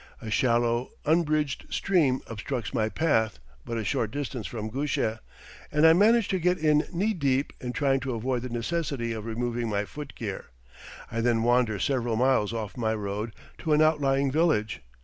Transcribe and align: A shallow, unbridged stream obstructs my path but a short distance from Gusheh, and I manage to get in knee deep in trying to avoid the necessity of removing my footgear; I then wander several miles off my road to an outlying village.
A 0.19 0.31
shallow, 0.31 0.89
unbridged 1.05 1.67
stream 1.71 2.21
obstructs 2.25 2.73
my 2.73 2.89
path 2.89 3.37
but 3.65 3.77
a 3.77 3.83
short 3.85 4.09
distance 4.09 4.47
from 4.47 4.71
Gusheh, 4.71 5.19
and 5.71 5.85
I 5.85 5.93
manage 5.93 6.27
to 6.29 6.39
get 6.39 6.57
in 6.57 6.87
knee 6.91 7.13
deep 7.13 7.53
in 7.61 7.71
trying 7.71 7.99
to 7.99 8.15
avoid 8.15 8.41
the 8.41 8.49
necessity 8.49 9.11
of 9.11 9.25
removing 9.25 9.69
my 9.69 9.85
footgear; 9.85 10.45
I 11.11 11.21
then 11.21 11.43
wander 11.43 11.77
several 11.77 12.15
miles 12.15 12.51
off 12.51 12.75
my 12.75 12.95
road 12.95 13.35
to 13.59 13.73
an 13.73 13.81
outlying 13.83 14.31
village. 14.31 14.81